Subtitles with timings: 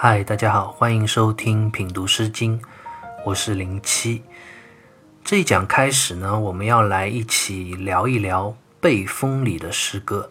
[0.00, 2.62] 嗨，大家好，欢迎收听品读诗经，
[3.24, 4.22] 我是零七。
[5.24, 10.30] 这一讲开始呢，我们要来一起聊一聊背风里的诗歌。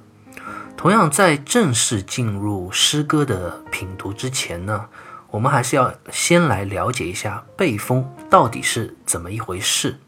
[0.78, 4.86] 同样，在正式进入诗歌的品读之前呢，
[5.32, 10.00] 我们还是要先来了解一下背风到底是怎么一回事。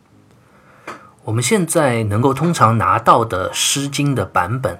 [1.25, 4.79] 我们现在能够通常拿到的《诗经》的版本，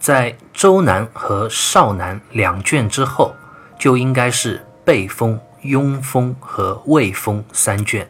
[0.00, 3.36] 在周南和少南两卷之后，
[3.78, 8.08] 就应该是背风、庸风和卫风三卷。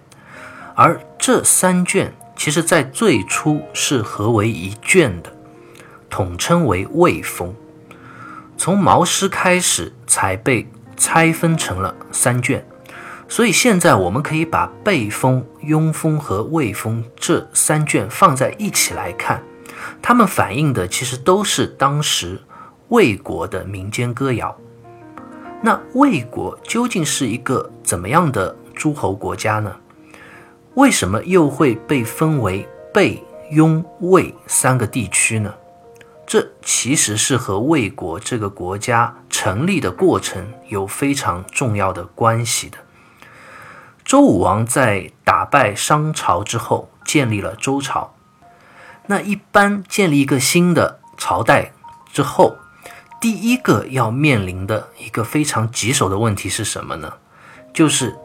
[0.75, 5.33] 而这三卷，其实在最初是合为一卷的，
[6.09, 7.55] 统称为卫风。
[8.57, 12.65] 从毛诗开始，才被拆分成了三卷。
[13.29, 19.43] 所以现在我们可以把背风、庸风和卫风这三卷放在一起来看，
[20.01, 22.41] 它们反映的其实都是当时
[22.89, 24.57] 魏国的民间歌谣。
[25.61, 29.77] 那魏国究竟是一个怎么样的诸侯国家呢？
[30.75, 35.53] 为什么又会被分为背、庸、魏三个地区呢？
[36.25, 42.79] 这其实是和魏国这个国家成立的过程有非常重要的关系的。
[44.05, 48.15] 周武王在打败商朝之后，建立了周朝。
[49.07, 51.73] 那一般建立一个新的朝代
[52.13, 52.57] 之后，
[53.21, 57.13] 第一个要面临的一个非常棘手的问题是什么呢？
[57.75, 58.17] 就是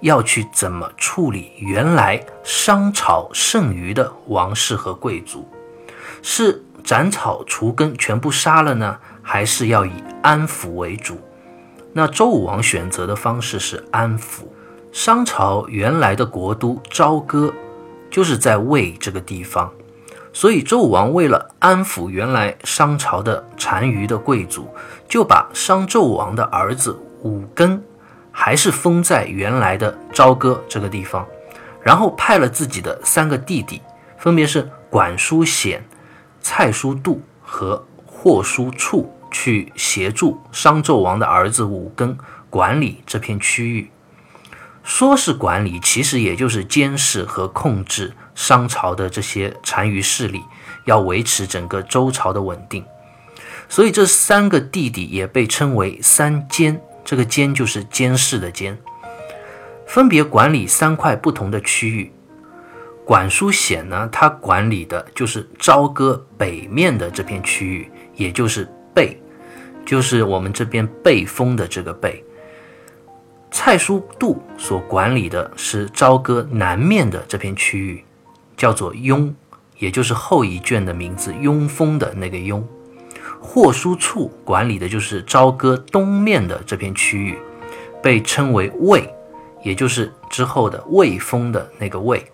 [0.00, 5.46] 要去怎么处理原来商朝剩余的王室和贵族，
[6.22, 11.20] 是斩草除根全部杀了呢，还是要以安抚为主？
[11.92, 14.44] 那周武王选择的方式是安抚。
[14.90, 17.52] 商朝原来的国都朝歌，
[18.10, 19.70] 就是在魏这个地方，
[20.38, 24.68] 所以周武王为了安抚原来商朝的残余的贵族，
[25.08, 27.80] 就把商纣王的儿子武庚，
[28.30, 31.26] 还是封在原来的朝歌这个地方，
[31.82, 33.82] 然后派了自己的三个弟弟，
[34.16, 35.84] 分别是管叔显、
[36.40, 42.16] 蔡叔度和霍叔处，去协助商纣王的儿子武庚
[42.48, 43.90] 管理这片区域。
[44.84, 50.40] 说是管理，其实也就是监视和控制商朝的这些残余势力，
[50.84, 52.84] 要维持整个周朝的稳定。
[53.68, 58.78] 所以这三个弟弟也被称为三监，这个监就是监视的监，
[59.88, 62.12] 分别管理三块不同的区域。
[63.04, 69.20] 管叔显呢，他管理的就是朝歌北面的这片区域，也就是背，
[69.84, 72.24] 就是我们这边背风的这个背。
[73.50, 78.04] 蔡叔度所管理的是朝歌南面的这片区域，
[78.58, 79.34] 叫做雍，
[79.78, 82.66] 也就是后一卷的名字雍风的那个雍。
[83.40, 87.38] 霍书处管理的就是朝歌东面的这片区域，
[88.02, 89.14] 被称为魏，
[89.62, 92.30] 也就是之后的魏风的那个魏。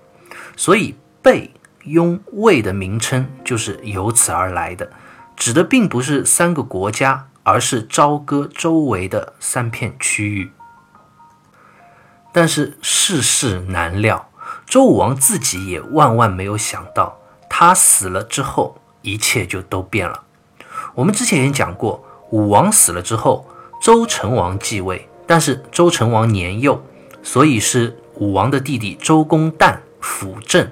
[0.57, 1.51] 所以被、
[1.85, 4.91] 雍、魏的名称就是由此而来的，
[5.37, 10.51] 指的并不是三个国家，而是朝歌周围的三片区域。
[12.33, 14.31] 但是世事难料，
[14.67, 20.23] 周武王自己也万万没有想到，他死了之后，一切就都变了。
[20.95, 23.47] 我们之前也讲过，武王死了之后，
[23.81, 26.83] 周成王继位，但是周成王年幼，
[27.23, 30.69] 所以是武王的弟弟周公旦辅政。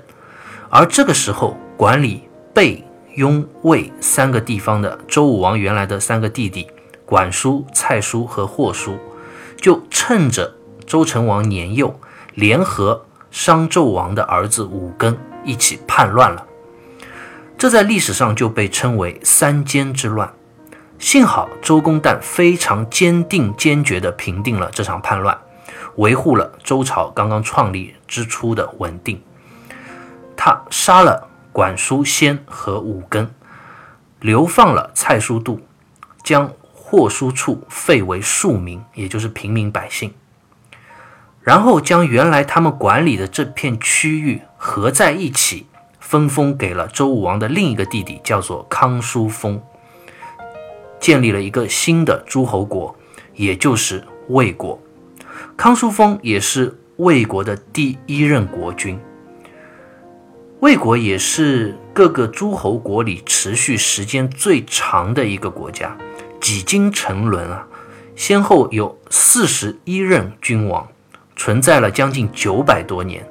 [0.68, 6.66] 而这个时候，管理背、雍、魏三个地方的周武王原来的三个弟弟
[7.04, 8.96] 管叔、蔡叔和霍叔，
[9.56, 10.54] 就趁着。
[10.84, 11.98] 周成王年幼，
[12.34, 16.46] 联合商纣王的儿子武庚一起叛乱了，
[17.56, 20.30] 这在历史上就被称为三监之乱。
[20.98, 25.36] 幸好周公旦非常坚定坚决地平定了这场叛乱，
[25.96, 29.20] 维护了周朝刚刚创立之初的稳定。
[30.36, 33.26] 他杀了管叔先和武庚，
[34.20, 35.58] 流放了蔡叔度，
[36.22, 40.12] 将霍叔处废为庶民，也就是平民百姓。
[41.42, 45.66] 然后将原来他们管理的这片区域合在一起，
[45.98, 49.60] 分封给了周武王的另一个弟弟，叫做康叔封，
[51.00, 52.94] 建立了一个新的诸侯国，
[53.34, 54.80] 也就是魏国。
[55.56, 59.00] 康叔封也是魏国的第一任国君。
[60.60, 65.98] 魏国也是各个诸侯国里持续时间最长的一个国家，
[66.40, 67.66] 几经沉沦啊，
[68.14, 70.86] 先后有四十一任君王。
[71.36, 73.26] 存在了将近九百多年，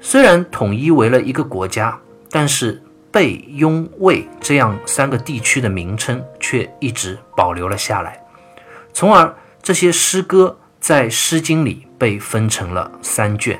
[0.00, 1.98] 虽然统一为了一个国家，
[2.30, 8.20] 但是背、雍、魏这样三个地区的名称却一直保留了下来，
[8.92, 13.58] 从而这些诗歌在《诗经》里被分成了三卷，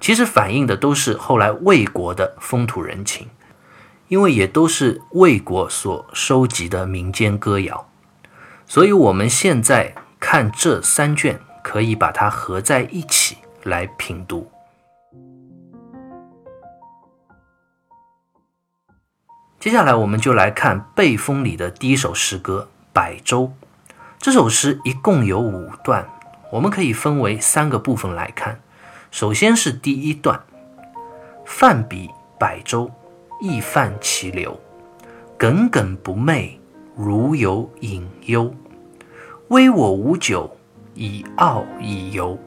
[0.00, 3.28] 其实反映的都是后来魏国的风土人情，
[4.08, 7.88] 因为也都是魏国所收集的民间歌谣，
[8.66, 14.50] 所以我们现在看这三卷，可以把它合在一起来品读。
[19.58, 23.42] 接下来，我们就来看《背风》里的第一首诗歌《百舟》。
[24.18, 26.08] 这首诗一共有五段，
[26.50, 28.60] 我们可以分为三个部分来看。
[29.10, 30.42] 首先是第一段
[31.44, 32.90] ：“泛彼百舟，
[33.40, 34.58] 亦泛其流。
[35.36, 36.58] 耿耿不寐，
[36.96, 38.54] 如有隐忧。
[39.48, 40.56] 微我无酒，
[40.94, 42.38] 以傲以游。”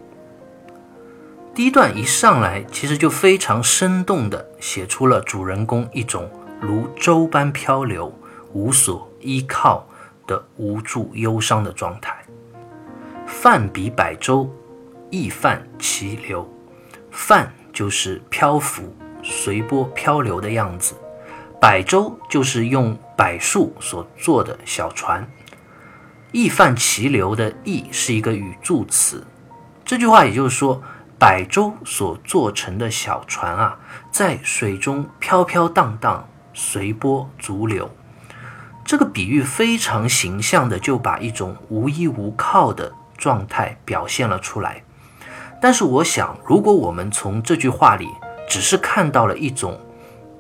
[1.56, 6.30] 第一段一上来，其实就非常生动地写出了主人公一种。
[6.60, 8.12] 如舟般漂流，
[8.54, 9.86] 无所依靠
[10.26, 12.24] 的无助、忧伤的状态。
[13.28, 14.50] 泛彼百舟，
[15.10, 16.50] 亦泛其流。
[17.12, 20.96] 泛就是漂浮、随波漂流的样子，
[21.60, 25.30] 百舟就是用柏树所做的小船。
[26.34, 29.26] 亦泛其流的亦是一个语助词。
[29.86, 30.84] 这句话也就是说，
[31.18, 33.80] 百舟所做成的小船啊，
[34.12, 36.28] 在水中飘飘荡荡。
[36.56, 37.90] 随波逐流，
[38.86, 44.84] 这个比喻非常形象的就把一种无依无靠的状态表现了出来。
[45.60, 48.08] 但是，我想，如果我们从这句话里
[48.48, 49.82] 只是看到了一种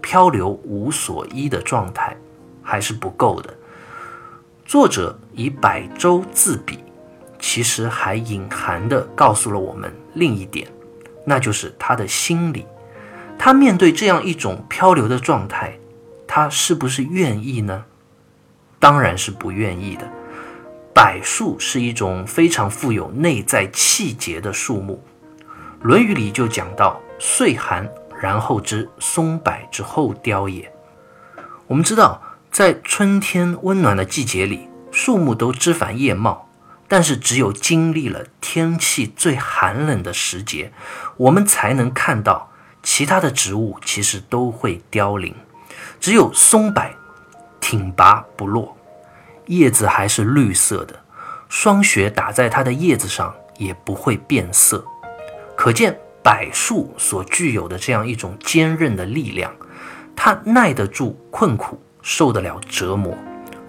[0.03, 2.15] 漂流无所依的状态，
[2.61, 3.51] 还是不够的。
[4.63, 6.79] 作者以百舟自比，
[7.39, 10.67] 其实还隐含的告诉了我们另一点，
[11.25, 12.65] 那就是他的心理。
[13.37, 15.77] 他面对这样一种漂流的状态。
[16.25, 17.85] 他是不是愿意呢？
[18.79, 20.09] 当然是不愿意的。
[20.91, 25.03] 柏树是一种非常富有内在气节的树木，
[25.83, 27.87] 《论语》里就讲到“岁寒，
[28.19, 30.71] 然后知松柏之后凋也”。
[31.67, 32.19] 我们知道，
[32.49, 36.47] 在春天温暖的季节里，树木都枝繁叶茂，
[36.87, 40.71] 但是只有经历了天气最寒冷的时节，
[41.17, 42.51] 我们才能看到
[42.83, 45.33] 其他的植物其实都会凋零。
[45.99, 46.83] 只有松柏
[47.59, 48.77] 挺拔不落，
[49.47, 51.03] 叶子还是绿色的，
[51.49, 54.85] 霜雪打在它的叶子上也不会变色，
[55.55, 59.51] 可见柏树所具有的这样一种坚韧的力量，
[60.15, 63.17] 它耐得住困苦，受得了折磨。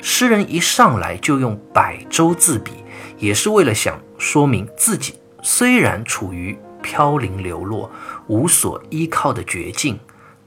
[0.07, 2.73] 诗人一上来就用百舟自比，
[3.17, 7.91] 也是为了想说明自己虽然处于飘零流落、
[8.27, 9.99] 无所依靠的绝境，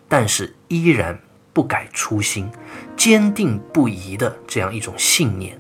[0.08, 1.20] 但是依然。
[1.54, 2.48] 不改初心，
[2.96, 5.58] 坚定不移的这样一种信念，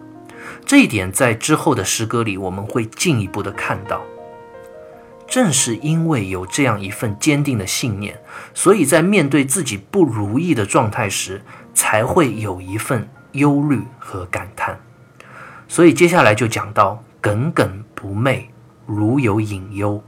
[0.63, 4.03] 这一点在之后的诗歌里我们会进一步的看到。
[5.27, 8.15] 正是因为有这样一份坚定的信念，
[8.53, 11.41] 所以在面对自己不如意的状态时，
[11.73, 14.79] 才会有一份忧虑和感叹。
[15.67, 18.45] 所以接下来就讲到耿耿不寐，
[18.85, 20.01] 如有隐忧。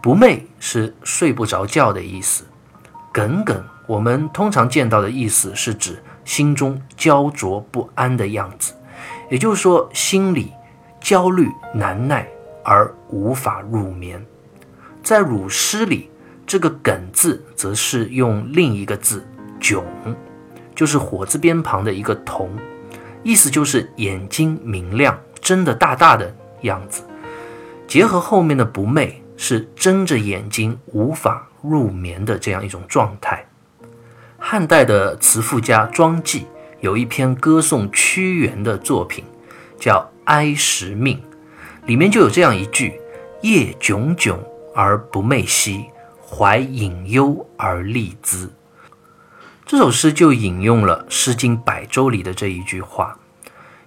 [0.00, 2.44] 不寐是睡不着觉的意思，
[3.12, 3.62] 耿耿。
[3.86, 8.72] 我们通常见到的意思是指心中焦灼不安的样子，
[9.28, 10.52] 也就是说心里
[11.00, 12.26] 焦虑难耐
[12.64, 14.24] 而无法入眠。
[15.02, 16.10] 在乳诗里，
[16.46, 19.26] 这个“耿”字则是用另一个字
[19.60, 19.84] “囧”，
[20.82, 22.50] 就是火字边旁的一个“瞳”，
[23.22, 27.04] 意思就是眼睛明亮、睁得大大的样子。
[27.86, 33.46] 结合后面的“不寐”，是睁着眼睛无法入眠的这样一种状态。
[34.40, 36.48] 汉代的词赋家庄季
[36.80, 39.22] 有一篇歌颂屈原的作品，
[39.78, 41.16] 叫《哀时命》，
[41.86, 43.00] 里面就有这样一句
[43.42, 44.36] ：“夜炯炯
[44.74, 45.84] 而不寐兮，
[46.28, 48.50] 怀隐忧而立兹。”
[49.72, 53.18] 这首诗就引用了《诗经·百舟》里的这一句话。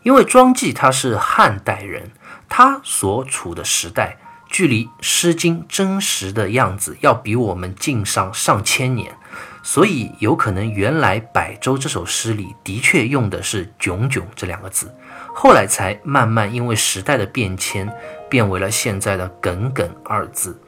[0.01, 2.09] 因为庄季他是汉代人，
[2.49, 4.17] 他所处的时代
[4.49, 9.15] 距离《诗经》真实的样子要比我们近上上千年。
[9.61, 14.91] 所以有可能原来《百舟》这首诗里的确用的是“炯炯”这两个字，
[15.35, 17.87] 后来才慢慢因为时代的变迁，
[18.27, 20.59] 变为了现在的“耿耿”二字。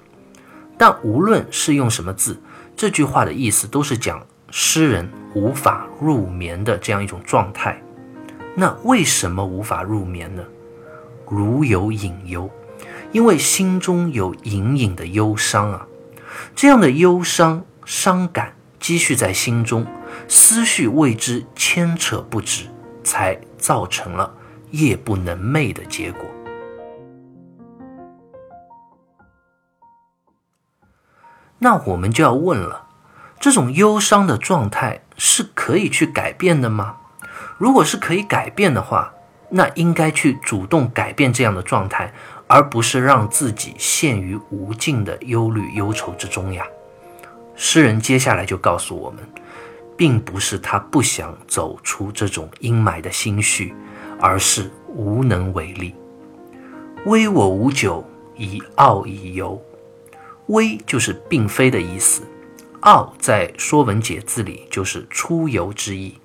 [0.78, 2.40] 但无论是用什么字，
[2.76, 7.82] 这句话的意思都是讲诗人无法入眠的这样一种状态。
[8.56, 10.44] 那为什么无法入眠呢？
[11.30, 12.50] 如有隐忧
[13.12, 15.88] 因为心中有隐隐的忧伤啊。
[16.56, 19.86] 这样的忧伤伤感积蓄在心中
[20.28, 22.66] 思绪为之牵扯不止
[23.04, 24.34] 才造成了
[24.72, 26.22] 夜不能寐的结果。
[31.60, 32.87] 那我们就要问了
[33.40, 36.98] 这种忧伤的状态是可以去改变的吗？
[37.58, 39.14] 如果是可以改变的话，
[39.50, 42.12] 那应该去主动改变这样的状态，
[42.48, 46.66] 而不是让自己陷于无尽的忧虑忧愁之中呀。
[47.56, 49.20] 诗人接下来就告诉我们，
[49.96, 53.74] 并不是他不想走出这种阴霾的心绪，
[54.20, 55.96] 而是无能为力。
[57.06, 58.04] 微我无久，
[58.36, 59.60] 以傲以游。
[60.48, 62.22] 微就是并非的意思，
[62.82, 66.20] 傲在《说文解字》里就是出游之意。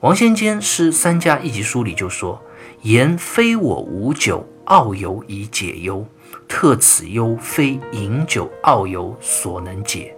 [0.00, 2.42] 王先坚诗三家一集书里就说
[2.82, 6.06] ：“言非我无酒，傲游以解忧。
[6.46, 10.14] 特此忧，非饮酒傲游所能解。”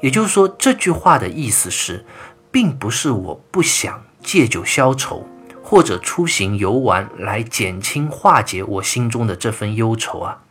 [0.00, 2.04] 也就是说，这句话的意思是，
[2.50, 5.26] 并不是我不想借酒消愁，
[5.62, 10.42] 或者出行游玩来减轻化解我心中的这份忧愁啊，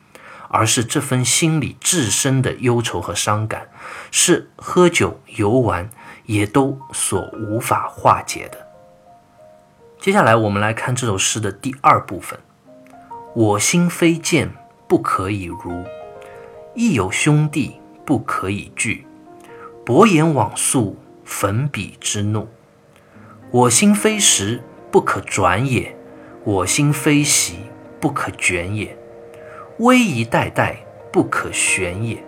[0.49, 3.67] 而是这份心里至深的忧愁和伤感，
[4.15, 5.89] 是喝酒游玩
[6.27, 8.67] 也都所无法化解的。
[9.99, 12.39] 接下来，我们来看这首诗的第二部分
[13.33, 14.51] ：“我心非剑，
[14.87, 15.83] 不可以如；
[16.75, 19.07] 亦有兄弟，不可以惧。”
[19.83, 22.47] 薄言往诉，粉笔之怒。
[23.49, 25.95] 我心非石，不可转也；
[26.43, 27.55] 我心非席，
[27.99, 28.95] 不可卷也。
[29.79, 32.23] 威仪代代，不可悬也。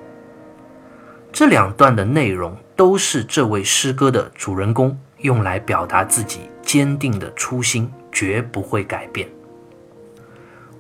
[1.36, 9.28] 这两段的内容都是这位诗歌的主人公用来表达自己坚定的初心，绝不会改变。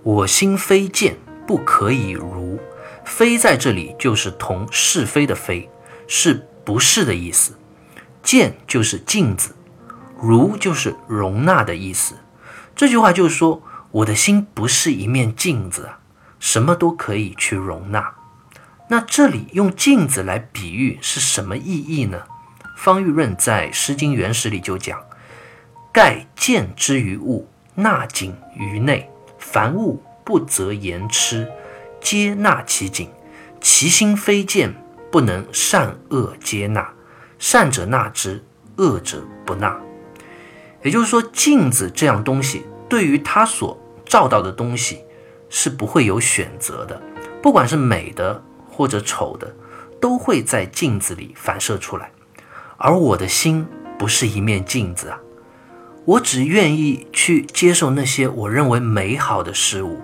[0.01, 2.57] 我心非剑，不可以如。
[3.03, 5.69] 非在这里就是同是非的非，
[6.07, 6.47] 是。
[6.63, 7.53] 不是的意思，
[8.23, 9.53] 见就是镜子，
[10.17, 12.15] 如就是容纳的意思。
[12.73, 15.99] 这句话就是说，我的心不是一面镜子啊，
[16.39, 18.15] 什么都可以去容纳。
[18.87, 22.23] 那这里用镜子来比喻是什么意义呢？
[22.77, 25.03] 方玉润在《诗经原始》里就讲
[25.91, 29.09] ：“盖见之于物，纳景于内。
[29.37, 31.51] 凡物不择言痴，
[32.01, 33.09] 皆纳其景。
[33.61, 34.75] 其心非见。”
[35.11, 36.93] 不能善恶皆纳，
[37.39, 38.43] 善者纳之，
[38.75, 39.79] 恶者不纳。
[40.83, 45.05] 也就是说，镜子这样东西，对于它所照到的东西，
[45.49, 47.01] 是不会有选择的。
[47.41, 48.43] 不管是美的
[48.75, 49.55] 或者丑的，
[50.01, 52.11] 都会在镜子里反射出来。
[52.75, 53.65] 而我的心
[53.97, 55.19] 不是一面镜子啊，
[56.03, 60.01] 我只愿意去接受那些我认为美好的事物，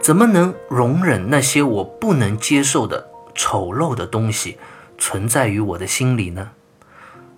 [0.00, 3.10] 怎么能容忍那些我不能接受的？
[3.36, 4.58] 丑陋的东西
[4.96, 6.52] 存在于我的心里呢，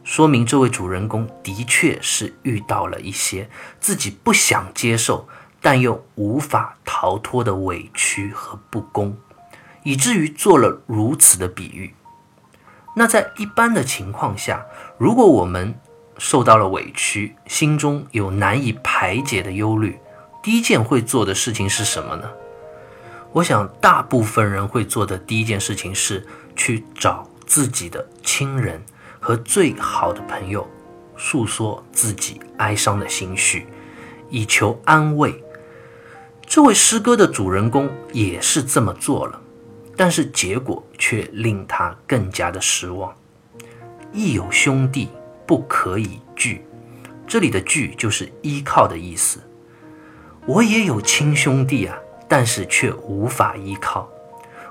[0.05, 3.49] 说明这位主人公的确是遇到了一些
[3.81, 5.27] 自己不想接受
[5.63, 9.17] 但又无法逃脱的委屈和不公，
[9.87, 11.95] 以至于做了如此的比喻。
[12.97, 14.67] 那在一般的情况下，
[14.99, 15.79] 如果我们
[16.19, 19.97] 受到了委屈，心中有难以排解的忧虑，
[20.43, 22.29] 第一件会做的事情是什么呢？
[23.31, 26.27] 我想，大部分人会做的第一件事情是
[26.57, 28.83] 去找自己的亲人
[29.21, 30.67] 和最好的朋友，
[31.17, 33.69] 诉说自己哀伤的心绪，
[34.31, 35.45] 以求安慰。
[36.45, 39.41] 这位诗歌的主人公也是这么做了，
[39.97, 43.15] 但是结果却令他更加的失望。
[44.13, 45.09] 亦有兄弟，
[45.47, 46.65] 不可以惧。
[47.27, 49.41] 这里的“惧”就是依靠的意思。
[50.47, 51.97] 我也有亲兄弟啊。
[52.29, 54.09] 但是却无法依靠，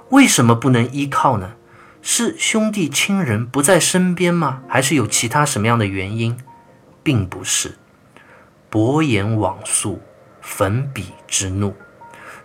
[0.10, 1.54] 为什么不能依靠呢？
[2.02, 4.64] 是兄弟亲人不在身边吗？
[4.68, 6.38] 还是有其他什么样的原因？
[7.02, 7.78] 并不是。
[8.70, 10.02] 薄言往诉，
[10.42, 11.74] 粉笔之怒。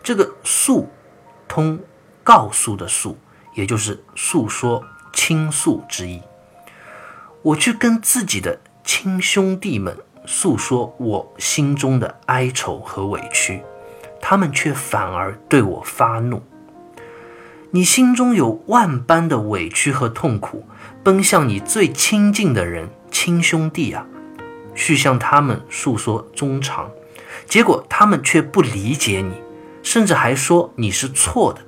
[0.00, 0.88] 这个“诉”
[1.48, 1.80] 通
[2.22, 3.16] 告诉的“诉”，
[3.54, 6.20] 也就是诉说、倾诉之意。
[7.42, 9.96] 我去跟自己的亲兄弟们
[10.26, 13.62] 诉说我心中的哀愁和委屈。
[14.22, 16.42] 他们却反而对我发怒。
[17.70, 20.66] 你心中有万般的委屈和痛苦，
[21.02, 24.06] 奔向你最亲近的人，亲兄弟啊，
[24.74, 26.90] 去向他们诉说衷肠，
[27.46, 29.40] 结果他们却不理解你，
[29.82, 31.62] 甚至还说你是错的，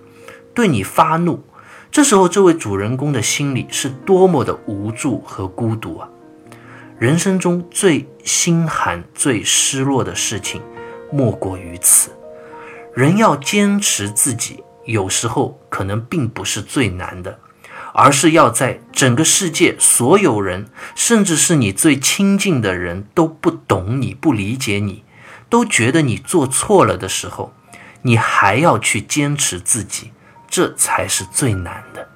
[0.54, 1.44] 对你发怒。
[1.90, 6.09] 这时候，这位主人公的心里是多么的无助和孤独啊！
[6.99, 10.62] 人生中最心寒、最失落的事情，
[11.11, 12.11] 莫过于此。
[12.94, 17.38] 人要坚持自己，有时候可能并不是最难的，
[17.92, 25.04] 而是要在整个世界所有人，甚至是你最亲近的人都不懂你、不理解你，
[25.50, 27.52] 都觉得你做错了的时候，
[28.02, 30.12] 你还要去坚持自己，
[30.52, 32.06] 这才是最难的。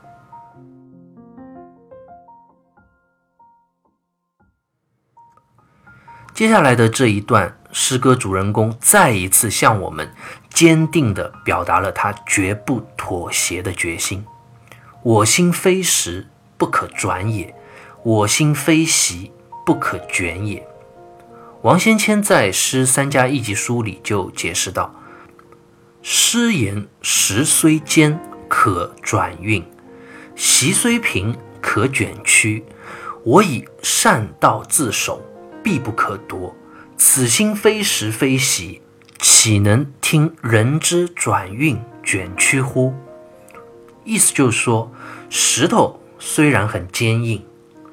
[6.35, 10.15] 接下来的这一段诗歌，主人公再一次向我们
[10.51, 14.23] 坚定地表达了他绝不妥协的决心。
[15.03, 16.29] 我心非石
[16.59, 17.55] 不可转也，
[18.03, 19.33] 我心非席
[19.65, 20.69] 不可卷也。
[21.63, 24.95] 王先谦在诗三家一集书里就解释道。
[26.09, 28.17] 诗言石虽坚，
[28.49, 29.61] 可转运；
[30.37, 32.65] 席虽平，可卷曲。
[33.25, 35.21] 我以善道自守，
[35.65, 36.55] 必不可夺。
[36.97, 38.81] 此心非石非席，
[39.19, 42.95] 岂能听人之转运卷曲乎？”
[44.07, 44.93] 意思就是说，
[45.29, 47.45] 石头虽然很坚硬，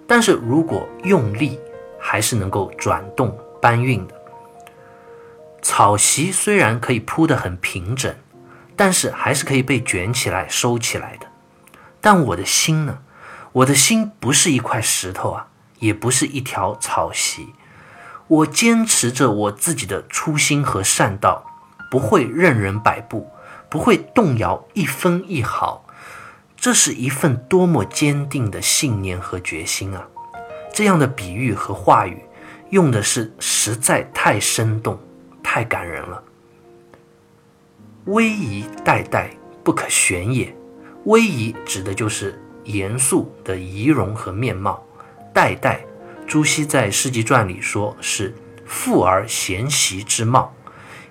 [0.06, 1.58] 但是如果用力，
[2.00, 4.14] 还是能够转动搬运的。
[5.76, 8.16] 草席虽然可以铺得很平整，
[8.76, 11.26] 但是还是可以被卷起来、收起来的。
[12.00, 13.00] 但我的心呢？
[13.54, 15.48] 我的心不是一块石头啊，
[15.80, 17.56] 也不是一条草席。
[18.28, 21.44] 我坚持着我自己的初心和善道，
[21.90, 23.32] 不会任人摆布，
[23.68, 25.88] 不会动摇一分一毫。
[26.56, 30.06] 这是一份多么坚定的信念和决心啊！
[30.72, 32.24] 这样的比喻和话语
[32.70, 35.00] 用的是实在太生动、
[35.56, 36.24] 太感人了。
[38.06, 39.30] 威仪代代
[39.64, 40.52] 不可旋也。
[41.06, 44.84] 威仪指的就是严肃的仪容和面貌。
[45.32, 45.86] 代代，
[46.26, 48.34] 朱熹在《诗集传》里说是
[48.66, 50.52] 富而贤习之貌，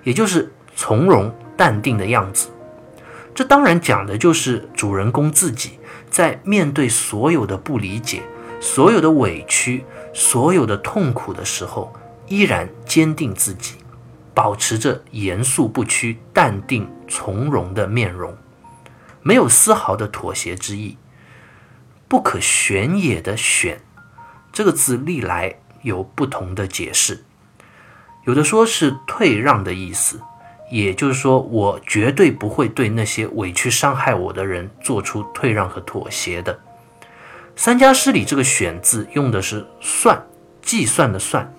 [0.03, 2.49] 也就是从容淡定的样子。
[3.33, 5.79] 这当然讲的就是主人公自己
[6.11, 8.25] 在面对所有的不理解、
[8.61, 11.93] 所有的委屈、所有的痛苦的时候，
[12.27, 13.77] 依然坚定自己，
[14.35, 18.37] 保持着严肃不屈、淡定从容的面容，
[19.23, 20.97] 没有丝毫的妥协之意。
[22.09, 23.81] 不可选也的“选”
[24.53, 27.25] 这个字，历来有不同的解释，
[28.27, 30.21] 有的说是退让的意思。
[30.71, 36.59] 也就是说，我绝对不会对那些委屈伤害我的人做出退让和妥协的。
[37.55, 40.27] 三家诗里这个“选”字用的是“算”，
[40.63, 41.55] 计算的“算”。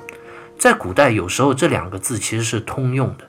[0.64, 3.28] 在古代，有时候这两个字其实是通用的，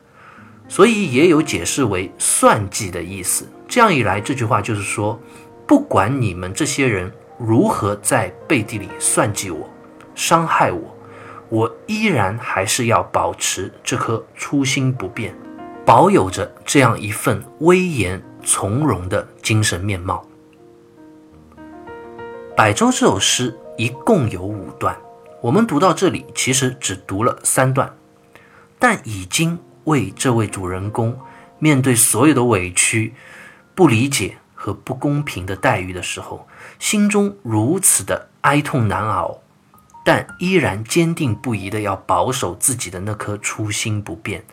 [0.68, 3.44] 所以也有解释为“算计”的意思。
[3.66, 5.18] 这样一来，这句话就是说，
[5.66, 9.68] 不管你们这些人如何在背地里算计我、
[10.14, 10.96] 伤害我，
[11.48, 15.34] 我依然还是要保持这颗初心不变。
[15.84, 20.24] 保有着这样一份威严从容的精神面貌。
[22.56, 24.96] 《百舟》这首诗一共有五段，
[25.44, 27.94] 我们读到这里其实只读了三段，
[28.78, 31.20] 但已经为这位主人公
[31.58, 33.12] 面对所有的委屈、
[33.74, 39.42] 不理解和不公平的待遇的时候，心中如此的哀痛难熬，
[40.02, 44.46] 但依然坚定不移的要保守自己的那颗初心不变。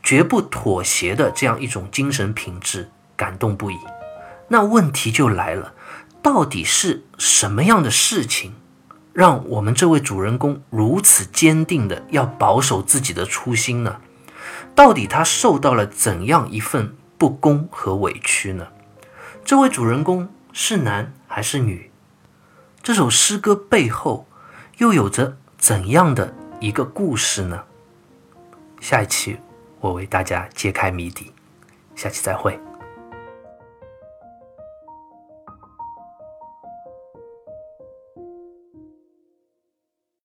[0.00, 3.78] 绝不妥协的这样一种精神品质，感动不已。
[4.46, 5.74] 那问题就来了，
[6.22, 8.54] 到底是什么样的事情，
[9.16, 13.96] 让我们这位主人公如此坚定的要保守自己的初心呢？
[14.74, 18.68] 到底他受到了怎样一份不公和委屈呢？
[19.42, 21.90] 这位主人公是男还是女？
[22.82, 24.28] 这首诗歌背后
[24.76, 27.64] 又有着怎样的一个故事呢？
[28.82, 29.38] 下一期。
[29.80, 31.32] 我为大家揭开谜底，
[31.94, 32.58] 下期再会。